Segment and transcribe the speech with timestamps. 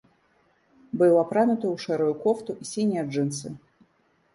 [1.01, 3.59] Быў апрануты ў шэрую кофту і сінія джынсы.